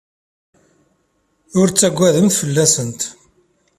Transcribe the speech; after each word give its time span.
Ur 1.59 1.67
ttaggademt 1.69 2.37
fell-asent. 2.41 3.01